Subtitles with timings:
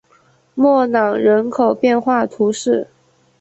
[0.55, 2.87] 莫朗人口变化图示